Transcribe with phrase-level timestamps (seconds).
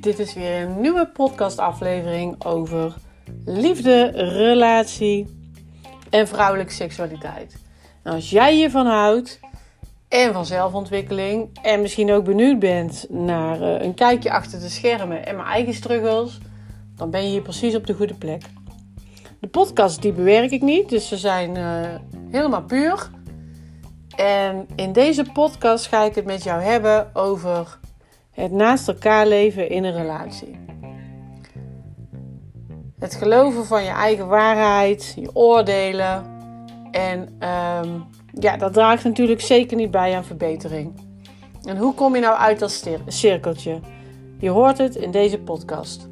[0.00, 2.94] dit is weer een nieuwe podcastaflevering over
[3.44, 5.26] liefde, relatie
[6.10, 7.56] en vrouwelijke seksualiteit.
[8.04, 9.40] Als jij hiervan houdt
[10.08, 15.26] en van zelfontwikkeling en misschien ook benieuwd bent naar uh, een kijkje achter de schermen
[15.26, 16.38] en mijn eigen struggles,
[16.96, 18.42] dan ben je hier precies op de goede plek.
[19.40, 21.88] De podcast die bewerk ik niet, dus ze zijn uh,
[22.30, 23.10] helemaal puur.
[24.16, 27.79] En in deze podcast ga ik het met jou hebben over
[28.30, 30.58] het naast elkaar leven in een relatie.
[32.98, 36.24] Het geloven van je eigen waarheid, je oordelen.
[36.90, 38.04] En um,
[38.40, 41.08] ja, dat draagt natuurlijk zeker niet bij aan verbetering.
[41.64, 43.80] En hoe kom je nou uit dat cirkeltje?
[44.38, 46.08] Je hoort het in deze podcast.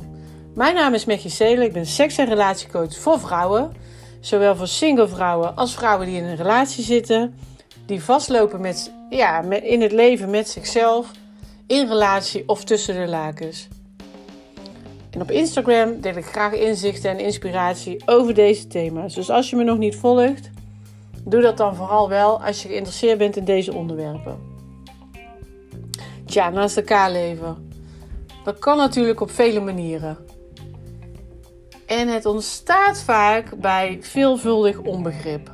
[0.55, 1.65] Mijn naam is Mechie Seelen.
[1.65, 3.73] Ik ben seks- en relatiecoach voor vrouwen.
[4.21, 7.35] Zowel voor single vrouwen als vrouwen die in een relatie zitten.
[7.87, 11.11] Die vastlopen met, ja, in het leven met zichzelf
[11.69, 13.69] in relatie of tussen de lakens.
[15.11, 19.15] En op Instagram deel ik graag inzichten en inspiratie over deze thema's.
[19.15, 20.51] Dus als je me nog niet volgt,
[21.25, 24.39] doe dat dan vooral wel als je geïnteresseerd bent in deze onderwerpen.
[26.27, 27.71] Tja, naast elkaar leven.
[28.45, 30.19] Dat kan natuurlijk op vele manieren.
[31.87, 35.51] En het ontstaat vaak bij veelvuldig onbegrip.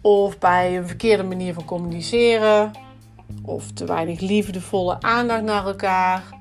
[0.00, 2.72] Of bij een verkeerde manier van communiceren
[3.42, 6.38] of te weinig liefdevolle aandacht naar elkaar.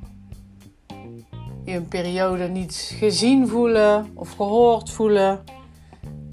[1.66, 5.44] Je een periode niet gezien voelen of gehoord voelen.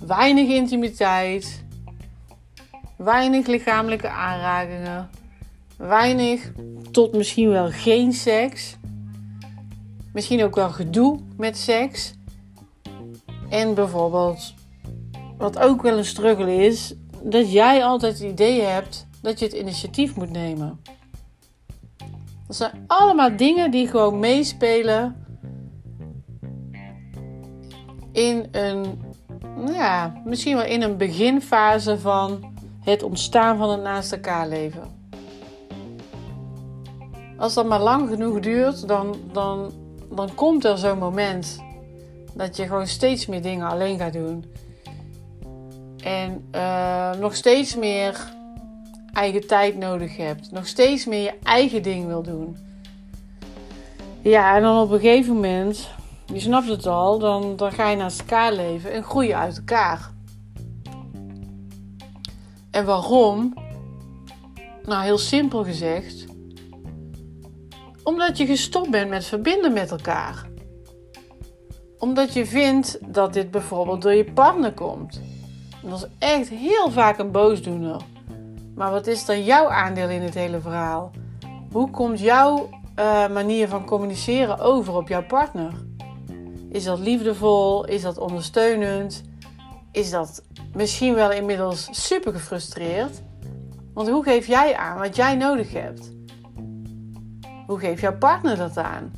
[0.06, 1.64] Weinig intimiteit.
[2.96, 5.10] Weinig lichamelijke aanrakingen.
[5.76, 6.52] Weinig
[6.90, 8.76] tot misschien wel geen seks.
[10.12, 12.14] Misschien ook wel gedoe met seks.
[13.48, 14.54] En bijvoorbeeld,
[15.38, 19.54] wat ook wel een struggle is, dat jij altijd het idee hebt dat je het
[19.54, 20.80] initiatief moet nemen.
[22.46, 25.26] Dat zijn allemaal dingen die gewoon meespelen
[28.12, 29.00] in een,
[29.56, 34.94] nou ja, misschien wel in een beginfase van het ontstaan van het naast elkaar leven.
[37.36, 39.72] Als dat maar lang genoeg duurt, dan, dan,
[40.10, 41.62] dan komt er zo'n moment
[42.34, 44.44] dat je gewoon steeds meer dingen alleen gaat doen.
[46.02, 48.35] En uh, nog steeds meer
[49.16, 50.50] eigen tijd nodig hebt.
[50.50, 52.56] Nog steeds meer je eigen ding wil doen.
[54.22, 55.88] Ja, en dan op een gegeven moment,
[56.32, 59.56] je snapt het al, dan, dan ga je naast elkaar leven en groei je uit
[59.56, 60.10] elkaar.
[62.70, 63.54] En waarom?
[64.84, 66.24] Nou, heel simpel gezegd.
[68.02, 70.46] Omdat je gestopt bent met verbinden met elkaar.
[71.98, 75.20] Omdat je vindt dat dit bijvoorbeeld door je partner komt.
[75.82, 78.00] Dat is echt heel vaak een boosdoener.
[78.76, 81.10] Maar wat is dan jouw aandeel in het hele verhaal?
[81.72, 85.72] Hoe komt jouw uh, manier van communiceren over op jouw partner?
[86.70, 87.84] Is dat liefdevol?
[87.86, 89.22] Is dat ondersteunend?
[89.92, 90.42] Is dat
[90.74, 93.22] misschien wel inmiddels super gefrustreerd?
[93.94, 96.10] Want hoe geef jij aan wat jij nodig hebt?
[97.66, 99.12] Hoe geeft jouw partner dat aan?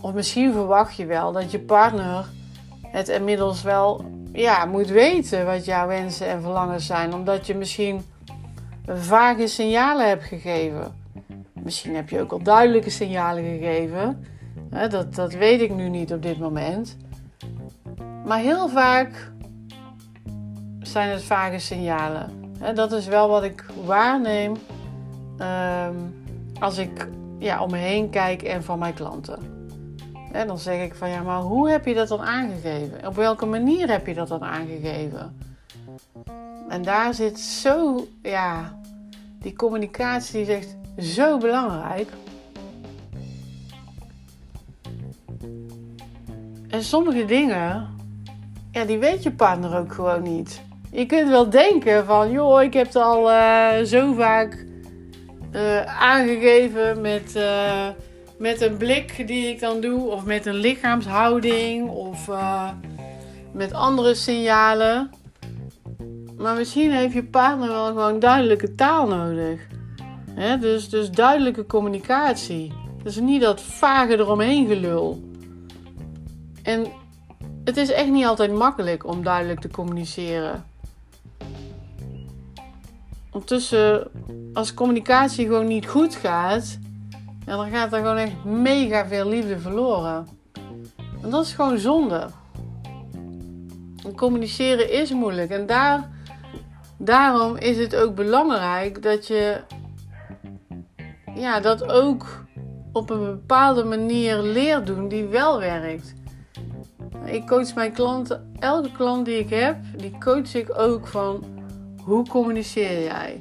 [0.00, 2.26] Of misschien verwacht je wel dat je partner
[2.82, 7.14] het inmiddels wel ja, moet weten wat jouw wensen en verlangens zijn.
[7.14, 8.04] Omdat je misschien
[8.86, 10.94] vage signalen hebt gegeven.
[11.52, 14.24] Misschien heb je ook al duidelijke signalen gegeven.
[14.88, 16.96] Dat, dat weet ik nu niet op dit moment.
[18.24, 19.32] Maar heel vaak
[20.80, 22.30] zijn het vage signalen.
[22.74, 24.56] Dat is wel wat ik waarneem
[25.38, 25.94] ehm,
[26.60, 27.08] als ik
[27.38, 29.57] ja, om me heen kijk en van mijn klanten.
[30.32, 33.06] En dan zeg ik van ja, maar hoe heb je dat dan aangegeven?
[33.06, 35.36] Op welke manier heb je dat dan aangegeven?
[36.68, 38.78] En daar zit zo, ja,
[39.40, 42.08] die communicatie is echt zo belangrijk.
[46.68, 47.88] En sommige dingen,
[48.70, 50.62] ja, die weet je partner ook gewoon niet.
[50.90, 54.66] Je kunt wel denken van, joh, ik heb het al uh, zo vaak
[55.52, 57.36] uh, aangegeven met...
[57.36, 57.88] Uh,
[58.38, 62.70] met een blik die ik dan doe, of met een lichaamshouding, of uh,
[63.52, 65.10] met andere signalen.
[66.36, 69.66] Maar misschien heeft je partner wel gewoon duidelijke taal nodig.
[70.60, 72.72] dus, dus duidelijke communicatie.
[73.02, 75.22] Dus niet dat vage eromheen gelul.
[76.62, 76.86] En
[77.64, 80.64] het is echt niet altijd makkelijk om duidelijk te communiceren.
[83.30, 84.10] Ondertussen,
[84.52, 86.78] als communicatie gewoon niet goed gaat,
[87.48, 90.28] en dan gaat er gewoon echt mega veel liefde verloren.
[91.22, 92.26] En dat is gewoon zonde.
[94.04, 95.50] En communiceren is moeilijk.
[95.50, 96.08] En daar,
[96.98, 99.60] daarom is het ook belangrijk dat je
[101.34, 102.44] ja, dat ook
[102.92, 106.14] op een bepaalde manier leert doen die wel werkt.
[107.24, 111.44] Ik coach mijn klanten, elke klant die ik heb, die coach ik ook van
[112.04, 113.38] hoe communiceer jij?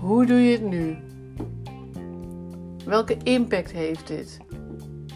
[0.00, 1.03] Hoe doe je het nu?
[2.84, 4.38] Welke impact heeft dit?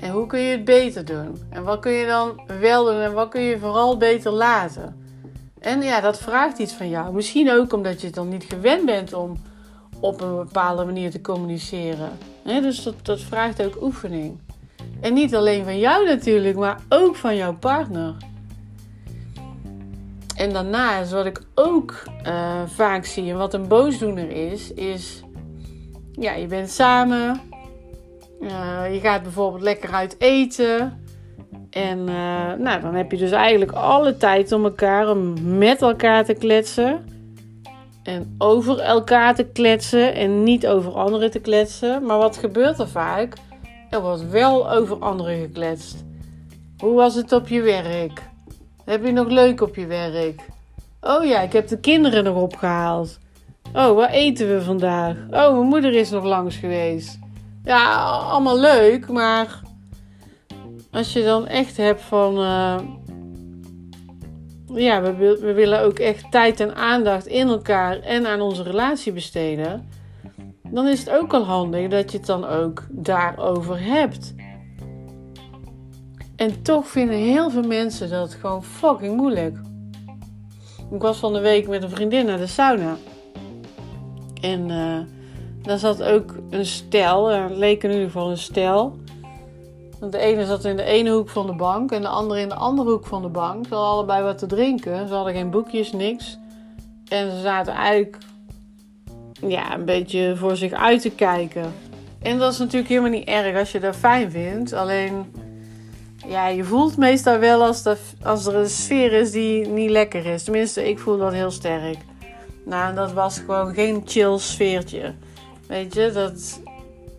[0.00, 1.38] En hoe kun je het beter doen?
[1.50, 5.06] En wat kun je dan wel doen en wat kun je vooral beter laten?
[5.60, 7.14] En ja, dat vraagt iets van jou.
[7.14, 9.36] Misschien ook omdat je het dan niet gewend bent om
[10.00, 12.10] op een bepaalde manier te communiceren.
[12.44, 14.38] dus dat, dat vraagt ook oefening.
[15.00, 18.14] En niet alleen van jou natuurlijk, maar ook van jouw partner.
[20.36, 25.22] En daarnaast, wat ik ook uh, vaak zie en wat een boosdoener is, is:
[26.12, 27.40] ja, je bent samen,
[28.40, 31.06] uh, je gaat bijvoorbeeld lekker uit eten.
[31.70, 36.24] En uh, nou, dan heb je dus eigenlijk alle tijd om elkaar om met elkaar
[36.24, 37.04] te kletsen.
[38.02, 42.04] En over elkaar te kletsen en niet over anderen te kletsen.
[42.04, 43.36] Maar wat gebeurt er vaak?
[43.90, 46.04] Er wordt wel over anderen gekletst.
[46.78, 48.22] Hoe was het op je werk?
[48.84, 50.40] Heb je nog leuk op je werk?
[51.00, 53.18] Oh ja, ik heb de kinderen nog opgehaald.
[53.74, 55.16] Oh, wat eten we vandaag?
[55.30, 57.18] Oh, mijn moeder is nog langs geweest.
[57.64, 59.60] Ja, allemaal leuk, maar
[60.90, 62.38] als je dan echt hebt van.
[62.38, 62.78] Uh,
[64.74, 69.12] ja, we, we willen ook echt tijd en aandacht in elkaar en aan onze relatie
[69.12, 69.88] besteden.
[70.70, 74.34] Dan is het ook al handig dat je het dan ook daarover hebt.
[76.36, 79.58] En toch vinden heel veel mensen dat gewoon fucking moeilijk.
[80.90, 82.96] Ik was van de week met een vriendin naar de sauna.
[84.40, 85.17] En uh,
[85.62, 88.96] daar zat ook een stel, er leek in ieder geval een stel.
[90.10, 92.54] De ene zat in de ene hoek van de bank en de andere in de
[92.54, 93.66] andere hoek van de bank.
[93.66, 95.08] Ze hadden allebei wat te drinken.
[95.08, 96.38] Ze hadden geen boekjes, niks.
[97.08, 98.18] En ze zaten eigenlijk
[99.46, 101.72] ja, een beetje voor zich uit te kijken.
[102.22, 104.72] En dat is natuurlijk helemaal niet erg als je dat fijn vindt.
[104.72, 105.32] Alleen,
[106.26, 107.84] ja, je voelt meestal wel als,
[108.22, 110.44] als er een sfeer is die niet lekker is.
[110.44, 111.96] Tenminste, ik voel dat heel sterk.
[112.64, 115.14] Nou, dat was gewoon geen chill sfeertje.
[115.68, 116.60] Weet je, dat...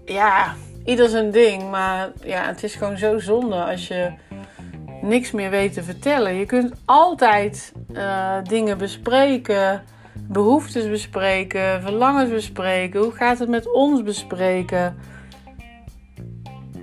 [0.05, 0.55] Ja,
[0.85, 1.69] ieder zijn ding.
[1.69, 4.11] Maar ja, het is gewoon zo zonde als je
[5.01, 6.35] niks meer weet te vertellen.
[6.35, 13.01] Je kunt altijd uh, dingen bespreken, behoeftes bespreken, verlangens bespreken.
[13.01, 14.97] Hoe gaat het met ons bespreken?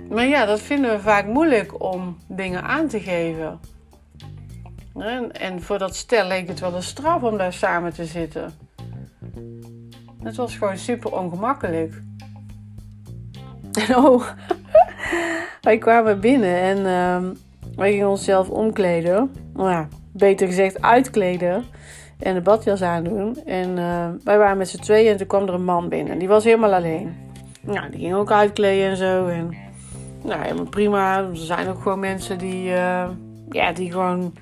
[0.09, 3.59] Maar ja, dat vinden we vaak moeilijk om dingen aan te geven.
[4.95, 8.53] En, en voor dat stel leek het wel een straf om daar samen te zitten.
[10.23, 11.93] Het was gewoon super ongemakkelijk.
[13.87, 14.23] En oh,
[15.61, 17.31] wij kwamen binnen en uh,
[17.75, 19.31] wij gingen onszelf omkleden.
[19.53, 21.63] Nou ja, beter gezegd uitkleden.
[22.19, 23.37] En de badjas aandoen.
[23.45, 26.17] En uh, wij waren met z'n tweeën en toen kwam er een man binnen.
[26.17, 27.15] Die was helemaal alleen.
[27.61, 29.27] Nou, die ging ook uitkleden en zo.
[29.27, 29.55] En
[30.23, 31.17] nou, helemaal prima.
[31.17, 33.09] Er zijn ook gewoon mensen die, uh,
[33.49, 34.33] ja, die gewoon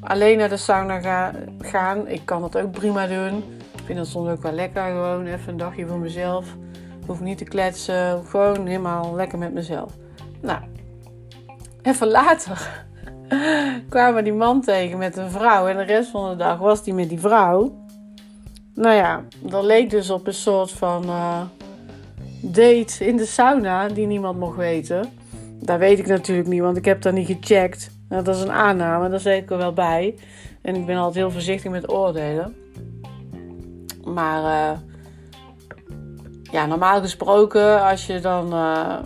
[0.00, 2.08] alleen naar de sauna ga, gaan.
[2.08, 3.44] Ik kan dat ook prima doen.
[3.90, 4.82] Vind dat soms ook wel lekker.
[4.82, 6.56] Gewoon even een dagje voor mezelf.
[7.06, 8.24] Hoef niet te kletsen.
[8.26, 9.92] Gewoon helemaal lekker met mezelf.
[10.40, 10.60] Nou,
[11.82, 12.84] even later
[13.88, 15.66] kwamen die man tegen met een vrouw.
[15.66, 17.78] En de rest van de dag was die met die vrouw.
[18.74, 21.40] Nou ja, dat leek dus op een soort van uh,
[22.40, 25.12] date in de sauna die niemand mocht weten.
[25.60, 27.90] Dat weet ik natuurlijk niet, want ik heb dat niet gecheckt.
[28.08, 30.14] Nou, dat is een aanname, daar zeg ik er wel bij.
[30.62, 32.54] En ik ben altijd heel voorzichtig met oordelen.
[34.04, 34.78] Maar uh,
[36.50, 38.96] ja, normaal gesproken, als je dan uh,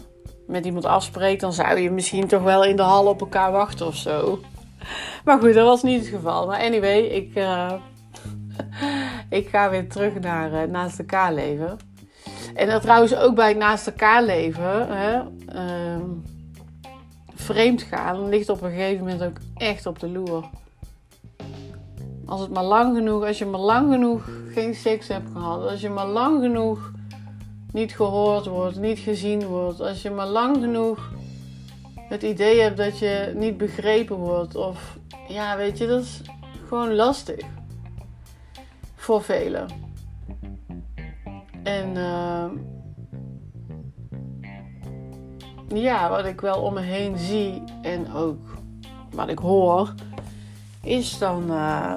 [0.46, 3.86] met iemand afspreekt, dan zou je misschien toch wel in de hal op elkaar wachten
[3.86, 4.38] of zo.
[5.24, 6.46] Maar goed, dat was niet het geval.
[6.46, 7.72] Maar anyway, ik, uh,
[9.38, 11.78] ik ga weer terug naar naast elkaar leven.
[12.54, 15.20] En dat trouwens ook bij het naast elkaar leven, hè,
[15.54, 16.02] uh,
[17.34, 20.44] vreemd gaan, ligt op een gegeven moment ook echt op de loer.
[22.26, 25.80] Als het maar lang genoeg, als je maar lang genoeg geen seks hebt gehad, als
[25.80, 26.92] je maar lang genoeg
[27.72, 31.10] niet gehoord wordt, niet gezien wordt, als je maar lang genoeg
[32.08, 36.22] het idee hebt dat je niet begrepen wordt, of ja, weet je, dat is
[36.68, 37.46] gewoon lastig
[38.94, 39.66] voor velen.
[41.62, 42.44] En uh,
[45.68, 48.38] ja, wat ik wel om me heen zie en ook
[49.10, 49.94] wat ik hoor,
[50.84, 51.96] is dan uh,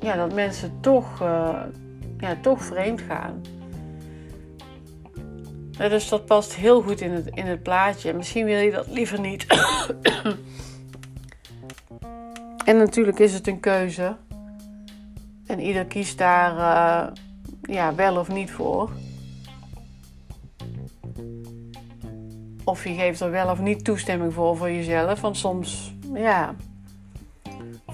[0.00, 1.62] ja, dat mensen toch, uh,
[2.18, 3.42] ja, toch vreemd gaan.
[5.70, 8.12] dus dat past heel goed in het, in het plaatje.
[8.12, 9.46] Misschien wil je dat liever niet.
[12.64, 14.16] en natuurlijk is het een keuze.
[15.46, 17.12] En ieder kiest daar uh,
[17.62, 18.90] ja, wel of niet voor.
[22.64, 25.20] Of je geeft er wel of niet toestemming voor voor jezelf.
[25.20, 26.54] Want soms, ja,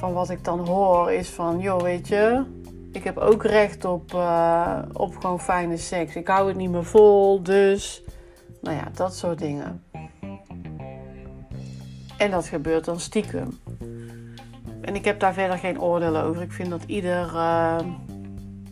[0.03, 2.45] van wat ik dan hoor is van, joh, weet je,
[2.93, 6.17] ik heb ook recht op, uh, op gewoon fijne seks.
[6.17, 8.03] Ik hou het niet meer vol, dus,
[8.61, 9.85] nou ja, dat soort dingen.
[12.17, 13.59] En dat gebeurt dan stiekem.
[14.81, 16.43] En ik heb daar verder geen oordeel over.
[16.43, 17.27] Ik vind dat ieder.
[17.27, 17.79] Uh,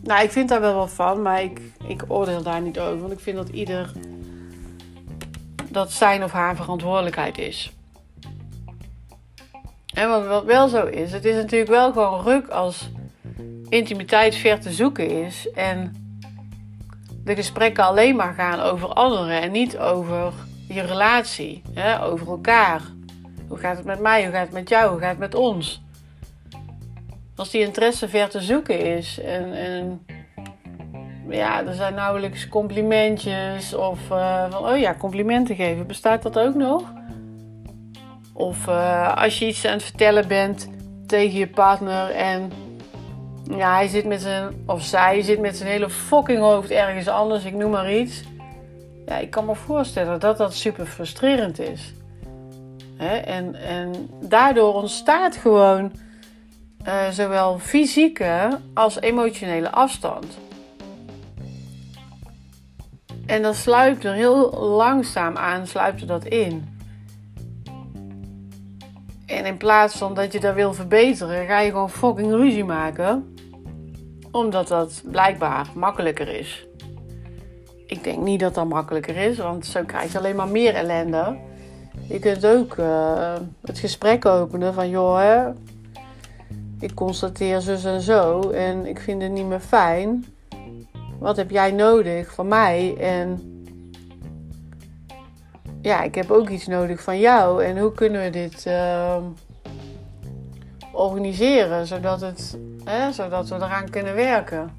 [0.01, 2.99] nou, ik vind daar wel wat van, maar ik, ik oordeel daar niet over.
[2.99, 3.91] Want ik vind dat ieder.
[5.69, 7.73] dat zijn of haar verantwoordelijkheid is.
[10.01, 12.89] En wat, wel zo is, het is natuurlijk wel gewoon ruk als
[13.69, 15.49] intimiteit ver te zoeken is.
[15.51, 15.95] En
[17.23, 20.33] de gesprekken alleen maar gaan over anderen en niet over
[20.67, 22.81] je relatie, hè, over elkaar.
[23.47, 24.23] Hoe gaat het met mij?
[24.23, 24.91] Hoe gaat het met jou?
[24.91, 25.83] Hoe gaat het met ons?
[27.35, 30.05] Als die interesse ver te zoeken is en, en
[31.29, 36.55] ja, er zijn nauwelijks complimentjes of uh, van oh ja, complimenten geven, bestaat dat ook
[36.55, 36.93] nog?
[38.33, 40.67] Of uh, als je iets aan het vertellen bent
[41.07, 42.51] tegen je partner en
[43.57, 47.45] ja, hij zit met zijn, of zij zit met zijn hele fucking hoofd ergens anders,
[47.45, 48.23] ik noem maar iets.
[49.05, 51.93] Ja, ik kan me voorstellen dat dat super frustrerend is.
[53.25, 55.91] En, en daardoor ontstaat gewoon
[56.87, 60.37] uh, zowel fysieke als emotionele afstand.
[63.25, 66.80] En dan sluipt er heel langzaam aan, sluipt er dat in.
[69.31, 73.35] En in plaats van dat je dat wil verbeteren, ga je gewoon fucking ruzie maken.
[74.31, 76.67] Omdat dat blijkbaar makkelijker is.
[77.85, 81.37] Ik denk niet dat dat makkelijker is, want zo krijg je alleen maar meer ellende.
[82.07, 85.51] Je kunt ook uh, het gesprek openen van joh, hè,
[86.79, 90.25] ik constateer zus en zo en ik vind het niet meer fijn.
[91.19, 92.95] Wat heb jij nodig van mij?
[92.99, 93.60] En
[95.81, 97.63] ja, ik heb ook iets nodig van jou.
[97.63, 99.17] En hoe kunnen we dit uh,
[100.91, 104.69] organiseren zodat, het, hè, zodat we eraan kunnen werken?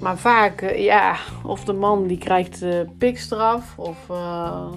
[0.00, 4.72] Maar vaak, uh, ja, of de man die krijgt uh, pikstraf, of uh,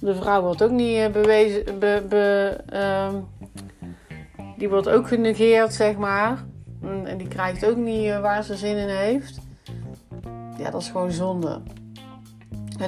[0.00, 3.14] de vrouw wordt ook niet bewezen, be, be, ehm,
[4.56, 6.44] die wordt ook genegeerd, zeg maar.
[7.04, 9.46] En die krijgt ook niet waar ze zin in heeft
[10.58, 11.60] ja, dat is gewoon zonde.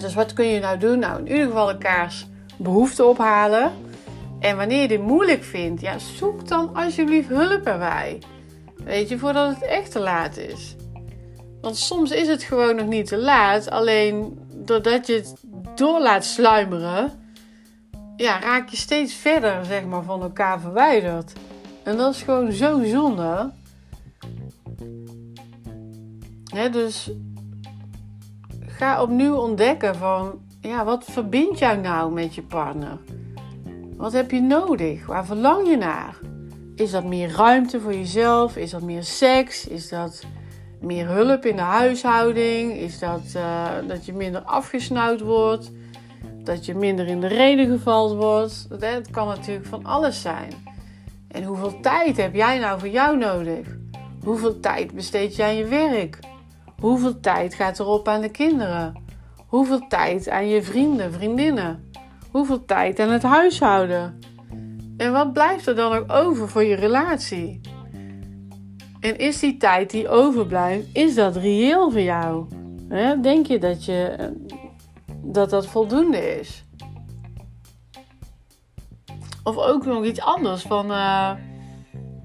[0.00, 0.98] dus wat kun je nou doen?
[0.98, 3.72] Nou, in ieder geval elkaars behoeften ophalen.
[4.40, 8.22] En wanneer je dit moeilijk vindt, ja, zoek dan alsjeblieft hulp erbij.
[8.84, 10.76] Weet je, voordat het echt te laat is.
[11.60, 13.70] Want soms is het gewoon nog niet te laat.
[13.70, 15.34] Alleen doordat je het
[15.74, 17.12] door laat sluimeren,
[18.16, 21.32] ja, raak je steeds verder zeg maar, van elkaar verwijderd.
[21.82, 23.50] En dat is gewoon zo zonde.
[26.70, 27.10] Dus
[28.80, 32.99] ga opnieuw ontdekken van, ja, wat verbindt jou nou met je partner?
[33.96, 35.06] Wat heb je nodig?
[35.06, 36.18] Waar verlang je naar?
[36.75, 38.56] Is dat meer ruimte voor jezelf?
[38.56, 39.66] Is dat meer seks?
[39.66, 40.25] Is dat
[40.80, 42.72] meer hulp in de huishouding?
[42.72, 45.70] Is dat uh, dat je minder afgesnauwd wordt?
[46.44, 48.66] Dat je minder in de reden gevald wordt?
[48.78, 50.52] Het kan natuurlijk van alles zijn.
[51.28, 53.66] En hoeveel tijd heb jij nou voor jou nodig?
[54.25, 56.18] Hoeveel tijd besteed jij aan je werk?
[56.80, 58.94] Hoeveel tijd gaat erop aan de kinderen?
[59.46, 61.90] Hoeveel tijd aan je vrienden, vriendinnen?
[62.30, 64.18] Hoeveel tijd aan het huishouden?
[64.96, 67.60] En wat blijft er dan ook over voor je relatie?
[69.00, 72.46] En is die tijd die overblijft, is dat reëel voor jou?
[73.22, 74.30] Denk je dat, je
[75.22, 76.64] dat dat voldoende is?
[79.42, 80.90] Of ook nog iets anders van...
[80.90, 81.32] Uh,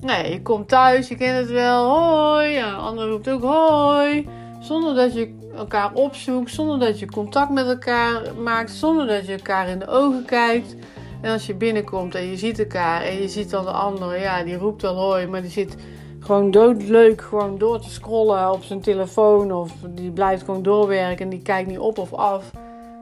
[0.01, 2.49] nee, je komt thuis, je kent het wel, hoi.
[2.49, 4.27] Ja, ander roept ook hoi.
[4.65, 9.33] Zonder dat je elkaar opzoekt, zonder dat je contact met elkaar maakt, zonder dat je
[9.33, 10.75] elkaar in de ogen kijkt.
[11.21, 14.43] En als je binnenkomt en je ziet elkaar en je ziet dan de ander, ja,
[14.43, 15.75] die roept wel hoi, maar die zit
[16.19, 21.29] gewoon doodleuk gewoon door te scrollen op zijn telefoon of die blijft gewoon doorwerken en
[21.29, 22.51] die kijkt niet op of af.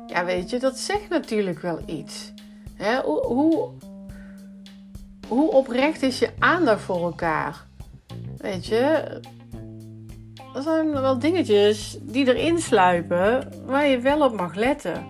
[0.08, 2.34] Ja, weet je, dat zegt natuurlijk wel iets.
[2.76, 3.02] Hè?
[3.02, 3.70] Hoe, hoe,
[5.28, 7.66] hoe oprecht is je aandacht voor elkaar?
[8.38, 9.04] Weet je,
[10.56, 15.06] er zijn wel dingetjes die erin sluipen waar je wel op mag letten.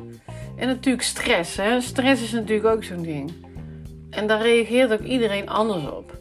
[0.57, 1.57] En natuurlijk stress.
[1.57, 1.81] Hè?
[1.81, 3.33] Stress is natuurlijk ook zo'n ding.
[4.09, 6.11] En daar reageert ook iedereen anders op.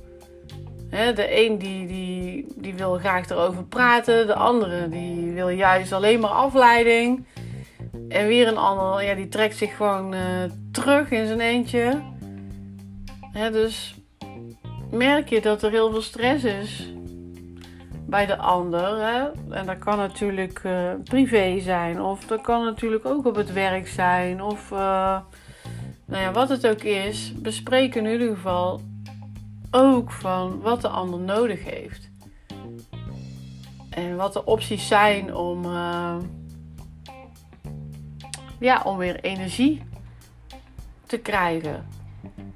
[0.91, 4.27] De een die, die, die wil graag erover praten.
[4.27, 7.27] De andere die wil juist alleen maar afleiding.
[8.09, 10.21] En weer een ander ja, die trekt zich gewoon uh,
[10.73, 12.01] terug in zijn eentje.
[13.53, 13.95] Dus
[14.91, 16.93] merk je dat er heel veel stress is
[18.13, 19.01] bij de ander.
[19.51, 23.89] En dat kan natuurlijk uh, privé zijn, of dat kan natuurlijk ook op het werk
[23.89, 24.79] zijn, of uh,
[26.05, 27.33] nou ja, wat het ook is.
[27.37, 28.81] Bespreek in ieder geval
[29.71, 32.11] ook van wat de ander nodig heeft.
[33.91, 36.17] En wat de opties zijn om, uh,
[38.59, 39.83] ja, om weer energie
[41.07, 41.87] te krijgen.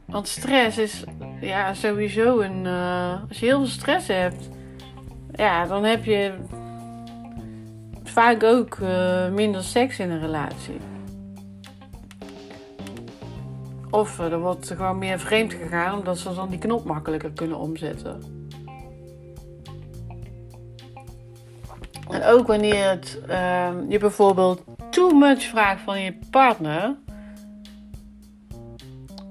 [0.04, 1.04] Want stress is
[1.40, 2.66] ja, sowieso een.
[3.28, 4.48] Als je heel veel stress hebt,
[5.36, 6.34] ja, dan heb je
[8.04, 10.80] vaak ook uh, minder seks in een relatie.
[13.90, 18.22] Of er wordt gewoon meer vreemd gegaan omdat ze dan die knop makkelijker kunnen omzetten.
[22.10, 26.94] En ook wanneer het, uh, je bijvoorbeeld too much vraagt van je partner,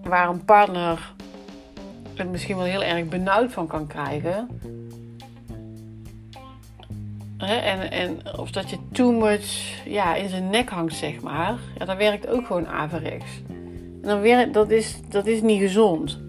[0.03, 1.13] waar een partner
[2.15, 4.47] er misschien wel heel erg benauwd van kan krijgen.
[7.49, 11.55] En, en of dat je too much ja, in zijn nek hangt, zeg maar.
[11.77, 13.41] Ja, dan werkt ook gewoon averechts.
[14.01, 16.19] En dan werkt, dat, is, dat is niet gezond.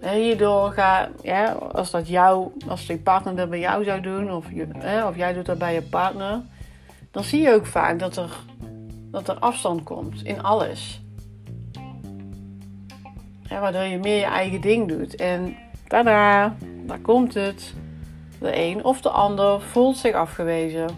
[0.00, 4.46] hierdoor ga, ja, als dat jou, als je partner dat bij jou zou doen, of,
[4.52, 4.66] je,
[5.08, 6.40] of jij doet dat bij je partner,
[7.10, 8.36] dan zie je ook vaak dat er,
[9.10, 11.00] dat er afstand komt in alles
[13.58, 15.16] waardoor je meer je eigen ding doet.
[15.16, 17.74] En tada, daar komt het.
[18.40, 20.88] De een of de ander voelt zich afgewezen.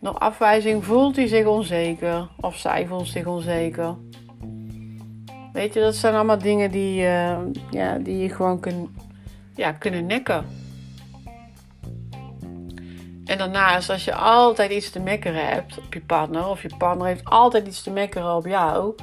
[0.00, 2.28] Door afwijzing voelt hij zich onzeker.
[2.40, 3.96] Of zij voelt zich onzeker.
[5.52, 7.38] Weet je, dat zijn allemaal dingen die, uh,
[7.70, 8.96] ja, die je gewoon kun,
[9.54, 10.46] ja, kunnen nekken.
[13.24, 17.06] En daarnaast, als je altijd iets te mekkeren hebt op je partner, of je partner
[17.06, 18.94] heeft altijd iets te mekkeren op jou,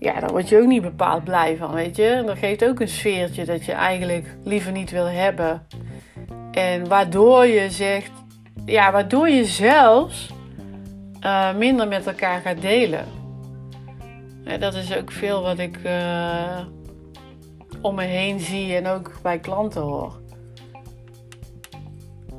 [0.00, 2.22] ja, daar word je ook niet bepaald blij van, weet je.
[2.26, 5.66] Dat geeft ook een sfeertje dat je eigenlijk liever niet wil hebben.
[6.50, 8.10] En waardoor je zegt,
[8.64, 10.30] ja, waardoor je zelfs
[11.24, 13.04] uh, minder met elkaar gaat delen.
[14.58, 16.58] dat is ook veel wat ik uh,
[17.80, 20.20] om me heen zie en ook bij klanten hoor.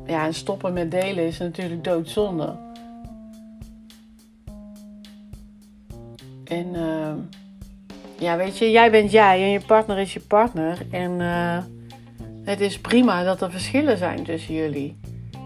[0.05, 2.55] Ja, en stoppen met delen is natuurlijk doodzonde.
[6.43, 7.13] En uh,
[8.21, 10.77] ja, weet je, jij bent jij en je partner is je partner.
[10.91, 11.57] En uh,
[12.43, 14.99] het is prima dat er verschillen zijn tussen jullie.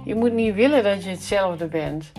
[0.06, 2.12] Je moet niet willen dat je hetzelfde bent.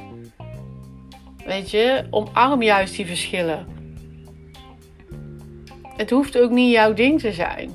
[1.44, 3.66] Weet je, omarm juist die verschillen.
[5.96, 7.74] Het hoeft ook niet jouw ding te zijn.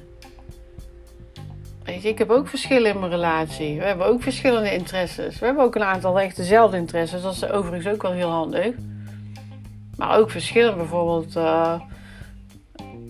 [1.84, 3.78] Weet je, ik heb ook verschillen in mijn relatie.
[3.78, 5.40] We hebben ook verschillende interesses.
[5.40, 7.22] We hebben ook een aantal echt dezelfde interesses.
[7.22, 8.76] Dat is overigens ook wel heel handig.
[9.98, 11.36] Maar ook verschillen bijvoorbeeld.
[11.36, 11.82] Uh,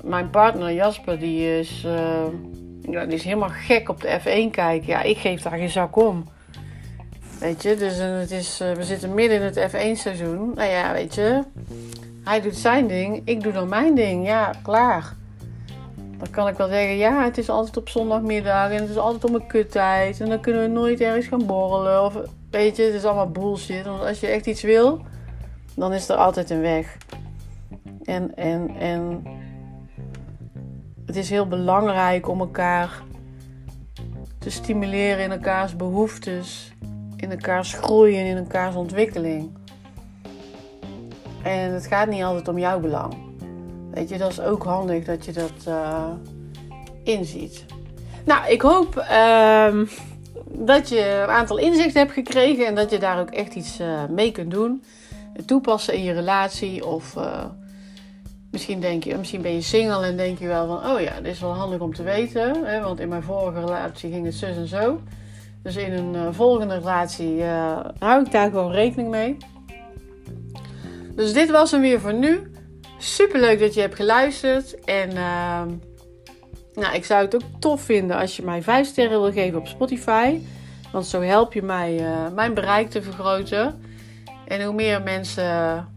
[0.04, 2.26] mijn partner Jasper, die is, uh,
[2.82, 4.88] ja, die is helemaal gek op de F1 kijken.
[4.88, 6.24] Ja, ik geef daar geen zak om.
[7.40, 10.52] Weet je, dus uh, het is, uh, we zitten midden in het F1 seizoen.
[10.56, 11.44] Nou ja, weet je,
[12.24, 14.26] hij doet zijn ding, ik doe dan mijn ding.
[14.28, 15.16] Ja, klaar.
[16.18, 19.24] Dan kan ik wel zeggen, ja, het is altijd op zondagmiddag en het is altijd
[19.24, 20.20] om een kuttijd.
[20.20, 22.04] En dan kunnen we nooit ergens gaan borrelen.
[22.04, 22.18] Of
[22.50, 23.86] weet je, het is allemaal bullshit.
[23.86, 25.02] Want als je echt iets wil,
[25.76, 26.98] dan is er altijd een weg.
[28.04, 29.24] En, en, en
[31.12, 33.02] het is heel belangrijk om elkaar
[34.40, 36.72] te stimuleren in elkaars behoeftes,
[37.16, 39.58] in elkaars groei en in elkaars ontwikkeling.
[41.44, 43.14] En het gaat niet altijd om jouw belang.
[43.94, 46.08] Weet je, dat is ook handig dat je dat uh,
[47.04, 47.66] inziet.
[48.26, 49.88] Nou, ik hoop uh,
[50.48, 54.06] dat je een aantal inzichten hebt gekregen en dat je daar ook echt iets uh,
[54.10, 54.84] mee kunt doen.
[55.46, 57.46] Toepassen in je relatie of uh,
[58.52, 61.34] Misschien, denk je, misschien ben je single en denk je wel van, oh ja, dit
[61.34, 62.66] is wel handig om te weten.
[62.66, 62.82] Hè?
[62.82, 65.00] Want in mijn vorige relatie ging het zus en zo.
[65.64, 69.38] Dus in een uh, volgende relatie uh, hou ik daar gewoon rekening mee.
[71.16, 72.52] Dus dit was hem weer voor nu.
[72.98, 74.80] Super leuk dat je hebt geluisterd.
[74.80, 75.62] En uh,
[76.74, 79.68] nou, ik zou het ook tof vinden als je mij 5 sterren wil geven op
[79.68, 80.40] Spotify.
[80.92, 83.82] Want zo help je mij uh, mijn bereik te vergroten.
[84.48, 85.88] En hoe meer mensen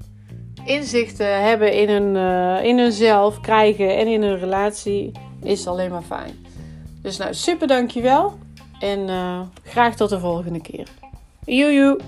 [0.65, 6.03] inzichten hebben in, hun, uh, in hunzelf, krijgen en in hun relatie, is alleen maar
[6.03, 6.47] fijn.
[7.03, 8.39] Dus nou, super dankjewel.
[8.79, 10.89] En uh, graag tot de volgende keer.
[11.45, 12.01] Joejoe!